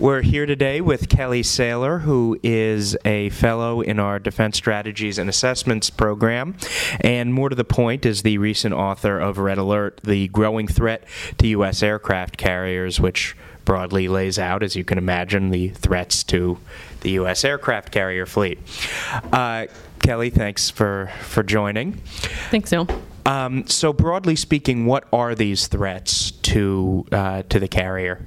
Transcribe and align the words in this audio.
We're 0.00 0.22
here 0.22 0.46
today 0.46 0.80
with 0.80 1.10
Kelley 1.10 1.42
Sayler, 1.42 2.00
who 2.00 2.40
is 2.42 2.96
a 3.04 3.28
fellow 3.28 3.82
in 3.82 3.98
our 3.98 4.18
Defense 4.18 4.56
Strategies 4.56 5.18
and 5.18 5.28
Assessments 5.28 5.90
program, 5.90 6.56
and 7.02 7.34
more 7.34 7.50
to 7.50 7.54
the 7.54 7.64
point, 7.64 8.06
is 8.06 8.22
the 8.22 8.38
recent 8.38 8.72
author 8.72 9.18
of 9.18 9.36
Red 9.36 9.58
Alert, 9.58 10.00
the 10.02 10.28
growing 10.28 10.66
threat 10.66 11.04
to 11.36 11.48
U.S. 11.48 11.82
aircraft 11.82 12.38
carriers, 12.38 12.98
which 12.98 13.36
broadly 13.66 14.08
lays 14.08 14.38
out, 14.38 14.62
as 14.62 14.74
you 14.74 14.84
can 14.84 14.96
imagine, 14.96 15.50
the 15.50 15.68
threats 15.68 16.24
to 16.24 16.56
the 17.02 17.10
U.S. 17.10 17.44
aircraft 17.44 17.92
carrier 17.92 18.24
fleet. 18.24 18.58
Uh, 19.30 19.66
Kelley, 20.02 20.30
thanks 20.30 20.70
for, 20.70 21.10
for 21.20 21.42
joining. 21.42 21.92
Thanks, 22.48 22.72
Neil. 22.72 22.88
Um, 23.26 23.66
so, 23.66 23.92
broadly 23.92 24.36
speaking, 24.36 24.86
what 24.86 25.06
are 25.12 25.34
these 25.34 25.66
threats 25.66 26.30
to 26.30 27.04
uh, 27.12 27.42
to 27.50 27.60
the 27.60 27.68
carrier? 27.68 28.26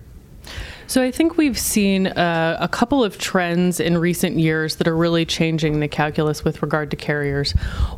So 0.88 1.02
I 1.02 1.12
think 1.12 1.38
we've 1.38 1.58
seen 1.58 2.08
uh, 2.08 2.58
a 2.60 2.68
couple 2.68 3.04
of 3.04 3.18
trends 3.18 3.80
in 3.80 3.98
recent 3.98 4.38
years 4.40 4.76
that 4.78 4.88
are 4.88 4.96
really 4.96 5.26
changing 5.26 5.80
the 5.80 5.88
calculus 5.88 6.44
with 6.44 6.62
regard 6.62 6.92
to 6.92 6.98
carriers. 6.98 7.52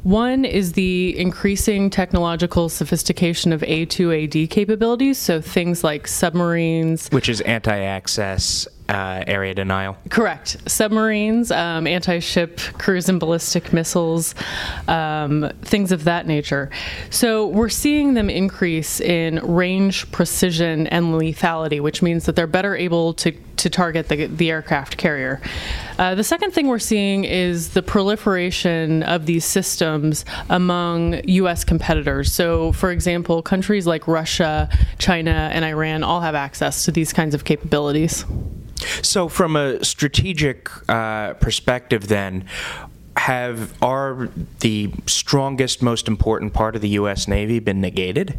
One 0.03 0.45
is 0.45 0.73
the 0.73 1.17
increasing 1.17 1.89
technological 1.89 2.69
sophistication 2.69 3.51
of 3.53 3.61
A2AD 3.61 4.49
capabilities, 4.49 5.17
so 5.17 5.41
things 5.41 5.83
like 5.83 6.07
submarines, 6.07 7.09
which 7.09 7.29
is 7.29 7.41
anti-access 7.41 8.67
uh, 8.89 9.23
area 9.25 9.53
denial. 9.53 9.97
Correct. 10.09 10.57
Submarines, 10.69 11.51
um, 11.51 11.87
anti 11.87 12.19
ship 12.19 12.59
cruise 12.77 13.09
and 13.09 13.19
ballistic 13.19 13.73
missiles, 13.73 14.35
um, 14.87 15.51
things 15.61 15.91
of 15.91 16.03
that 16.03 16.27
nature. 16.27 16.69
So 17.09 17.47
we're 17.47 17.69
seeing 17.69 18.13
them 18.13 18.29
increase 18.29 18.99
in 18.99 19.37
range, 19.37 20.11
precision, 20.11 20.87
and 20.87 21.15
lethality, 21.15 21.81
which 21.81 22.01
means 22.01 22.25
that 22.25 22.35
they're 22.35 22.45
better 22.47 22.75
able 22.75 23.13
to, 23.15 23.31
to 23.31 23.69
target 23.69 24.07
the, 24.07 24.27
the 24.27 24.51
aircraft 24.51 24.97
carrier. 24.97 25.41
Uh, 25.97 26.13
the 26.13 26.23
second 26.23 26.51
thing 26.51 26.67
we're 26.67 26.77
seeing 26.77 27.23
is 27.23 27.69
the 27.69 27.81
proliferation 27.81 29.01
of 29.03 29.25
these 29.25 29.45
systems 29.45 30.25
among 30.49 31.27
U.S. 31.27 31.63
competitors. 31.63 32.31
So, 32.31 32.71
for 32.73 32.91
example, 32.91 33.41
countries 33.41 33.87
like 33.87 34.07
Russia, 34.07 34.69
China, 34.99 35.49
and 35.53 35.65
Iran 35.65 36.03
all 36.03 36.21
have 36.21 36.35
access 36.35 36.85
to 36.85 36.91
these 36.91 37.13
kinds 37.13 37.33
of 37.33 37.45
capabilities. 37.45 38.25
So, 39.01 39.27
from 39.27 39.55
a 39.55 39.83
strategic 39.83 40.69
uh, 40.89 41.33
perspective, 41.35 42.07
then, 42.07 42.45
have 43.17 43.73
are 43.81 44.29
the 44.59 44.91
strongest, 45.05 45.81
most 45.81 46.07
important 46.07 46.53
part 46.53 46.75
of 46.75 46.81
the 46.81 46.89
U.S. 46.89 47.27
Navy 47.27 47.59
been 47.59 47.81
negated? 47.81 48.37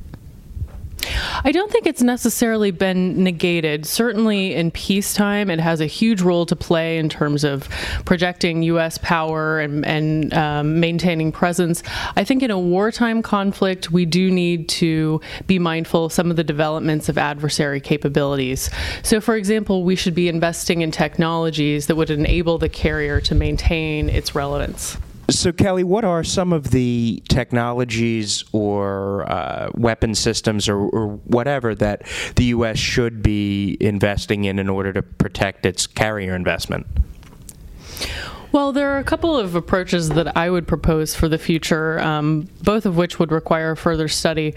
I 1.45 1.53
don't 1.53 1.71
think 1.71 1.87
it's 1.87 2.03
necessarily 2.03 2.71
been 2.71 3.23
negated. 3.23 3.87
Certainly 3.87 4.55
in 4.55 4.71
peacetime, 4.71 5.51
it 5.51 5.61
has 5.61 5.81
a 5.81 5.87
huge 5.87 6.21
role 6.21 6.47
to 6.47 6.57
play 6.57 6.99
in 6.99 7.09
terms 7.09 7.45
of 7.45 7.69
projecting 8.05 8.63
U.S. 8.65 8.99
power 8.99 9.61
and, 9.61 9.85
and 9.85 10.35
um, 10.35 10.81
maintaining 10.81 11.33
presence. 11.33 11.83
I 12.17 12.25
think 12.25 12.43
in 12.43 12.51
a 12.51 12.59
wartime 12.59 13.23
conflict, 13.23 13.91
we 13.91 14.07
do 14.07 14.31
need 14.31 14.69
to 14.71 15.21
be 15.47 15.59
mindful 15.59 16.07
of 16.07 16.13
some 16.13 16.31
of 16.31 16.37
the 16.37 16.45
developments 16.45 17.09
of 17.09 17.19
adversary 17.19 17.81
capabilities. 17.81 18.71
So, 19.03 19.21
for 19.21 19.37
example, 19.37 19.85
we 19.85 19.97
should 19.97 20.15
be 20.15 20.29
investing 20.29 20.83
in 20.83 20.91
technologies 20.91 21.87
that 21.87 21.97
would 21.97 22.11
enable 22.11 22.59
the 22.59 22.69
carrier 22.69 23.21
to 23.23 23.35
maintain 23.35 24.09
its 24.09 24.35
relevance. 24.35 24.97
So, 25.29 25.53
Kelley, 25.53 25.83
what 25.83 26.05
are 26.05 26.23
some 26.23 26.53
of 26.53 26.71
the 26.71 27.21
technologies 27.29 28.45
or 28.53 29.29
uh, 29.31 29.71
weapon 29.75 30.15
systems 30.15 30.69
or, 30.69 30.77
or, 30.77 31.17
whatever 31.25 31.75
that 31.75 32.03
the 32.37 32.45
U.S. 32.47 32.79
should 32.79 33.23
be 33.23 33.77
investing 33.81 34.45
in 34.45 34.61
in 34.61 34.69
order 34.69 34.93
to 34.93 35.03
protect 35.03 35.67
its 35.67 35.87
carrier 35.87 36.37
investment? 36.37 36.87
Well, 38.57 38.73
there 38.73 38.95
are 38.95 38.99
a 38.99 39.05
couple 39.05 39.37
of 39.37 39.55
approaches 39.55 40.09
that 40.09 40.35
I 40.35 40.49
would 40.49 40.67
propose 40.67 41.15
for 41.15 41.29
the 41.29 41.37
future, 41.37 42.01
um, 42.01 42.49
both 42.63 42.87
of 42.87 42.97
which 42.97 43.19
would 43.19 43.31
require 43.31 43.77
further 43.77 44.09
study. 44.09 44.55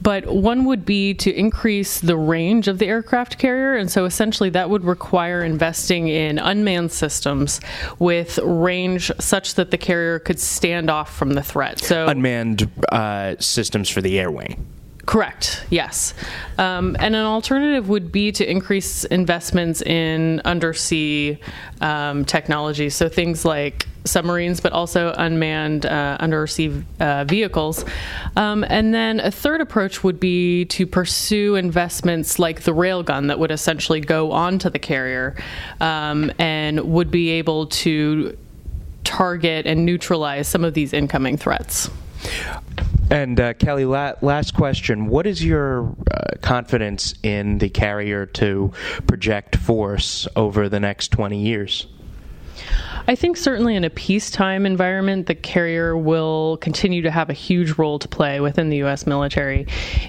But 0.00 0.24
one 0.24 0.64
would 0.64 0.86
be 0.86 1.12
to 1.12 1.30
increase 1.30 2.00
the 2.00 2.16
range 2.16 2.68
of 2.68 2.78
the 2.78 2.86
aircraft 2.86 3.36
carrier, 3.36 3.76
and 3.76 3.90
so 3.90 4.06
essentially 4.06 4.48
that 4.48 4.70
would 4.70 4.82
require 4.82 5.44
investing 5.44 6.08
in 6.08 6.38
unmanned 6.38 6.90
systems 6.90 7.60
with 7.98 8.38
range 8.38 9.12
such 9.20 9.56
that 9.56 9.70
the 9.70 9.76
carrier 9.76 10.20
could 10.20 10.40
stand 10.40 10.88
off 10.88 11.14
from 11.14 11.34
the 11.34 11.42
threat. 11.42 11.80
So 11.80 12.06
unmanned 12.06 12.70
uh, 12.90 13.36
systems 13.40 13.90
for 13.90 14.00
the 14.00 14.18
air 14.18 14.30
wing. 14.30 14.73
Correct, 15.06 15.64
yes. 15.70 16.14
Um, 16.56 16.96
and 16.98 17.14
an 17.14 17.24
alternative 17.24 17.88
would 17.88 18.10
be 18.10 18.32
to 18.32 18.50
increase 18.50 19.04
investments 19.04 19.82
in 19.82 20.40
undersea 20.44 21.38
um, 21.80 22.24
technology. 22.24 22.88
So 22.88 23.08
things 23.08 23.44
like 23.44 23.86
submarines, 24.04 24.60
but 24.60 24.72
also 24.72 25.14
unmanned 25.16 25.86
uh, 25.86 26.16
undersea 26.20 26.84
uh, 27.00 27.24
vehicles. 27.24 27.84
Um, 28.36 28.64
and 28.68 28.94
then 28.94 29.20
a 29.20 29.30
third 29.30 29.60
approach 29.60 30.04
would 30.04 30.20
be 30.20 30.66
to 30.66 30.86
pursue 30.86 31.56
investments 31.56 32.38
like 32.38 32.62
the 32.62 32.72
railgun 32.72 33.28
that 33.28 33.38
would 33.38 33.50
essentially 33.50 34.00
go 34.00 34.32
onto 34.32 34.70
the 34.70 34.78
carrier 34.78 35.36
um, 35.80 36.30
and 36.38 36.80
would 36.80 37.10
be 37.10 37.30
able 37.30 37.66
to 37.66 38.36
target 39.04 39.66
and 39.66 39.84
neutralize 39.84 40.48
some 40.48 40.64
of 40.64 40.74
these 40.74 40.92
incoming 40.92 41.36
threats. 41.36 41.90
And 43.10 43.38
uh, 43.38 43.54
Kelley, 43.54 43.84
la- 43.84 44.14
last 44.22 44.54
question: 44.54 45.06
What 45.06 45.26
is 45.26 45.44
your 45.44 45.94
uh, 46.10 46.36
confidence 46.40 47.14
in 47.22 47.58
the 47.58 47.68
carrier 47.68 48.26
to 48.26 48.72
project 49.06 49.56
force 49.56 50.26
over 50.36 50.68
the 50.68 50.80
next 50.80 51.08
twenty 51.08 51.42
years? 51.42 51.86
I 53.06 53.16
think 53.16 53.36
certainly 53.36 53.76
in 53.76 53.84
a 53.84 53.90
peacetime 53.90 54.64
environment, 54.64 55.26
the 55.26 55.34
carrier 55.34 55.94
will 55.94 56.56
continue 56.62 57.02
to 57.02 57.10
have 57.10 57.28
a 57.28 57.34
huge 57.34 57.72
role 57.72 57.98
to 57.98 58.08
play 58.08 58.40
within 58.40 58.70
the 58.70 58.78
U.S. 58.78 59.06
military. 59.06 59.66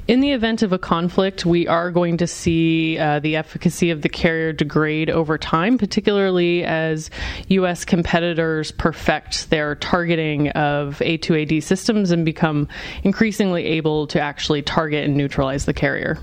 In 0.07 0.22
the 0.22 0.31
event 0.31 0.61
of 0.61 0.72
a 0.72 0.79
conflict, 0.79 1.45
we 1.45 1.67
are 1.67 1.91
going 1.91 2.16
to 2.17 2.28
see 2.28 2.97
uh, 2.97 3.19
the 3.19 3.35
efficacy 3.35 3.91
of 3.91 4.01
the 4.01 4.07
carrier 4.07 4.53
degrade 4.53 5.09
over 5.09 5.38
time, 5.38 5.78
particularly 5.78 6.63
as 6.63 7.09
U.S. 7.50 7.83
competitors 7.83 8.72
perfect 8.72 9.50
their 9.50 9.75
targeting 9.75 10.47
of 10.51 11.00
A2AD 11.00 11.63
systems 11.63 12.12
and 12.12 12.23
become 12.23 12.69
increasingly 13.03 13.66
able 13.66 14.07
to 14.07 14.22
actually 14.22 14.62
target 14.62 15.03
and 15.03 15.17
neutralize 15.17 15.66
the 15.66 15.73
carrier. 15.73 16.17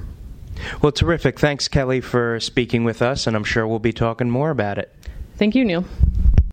Well, 0.80 0.92
terrific. 0.92 1.38
Thanks, 1.38 1.68
Kelley, 1.68 2.00
for 2.00 2.40
speaking 2.40 2.84
with 2.84 3.02
us, 3.02 3.26
and 3.26 3.36
I'm 3.36 3.44
sure 3.44 3.66
we'll 3.66 3.78
be 3.78 3.92
talking 3.92 4.30
more 4.30 4.48
about 4.48 4.78
it. 4.78 4.90
Thank 5.36 5.54
you, 5.54 5.66
Neil. 5.66 5.84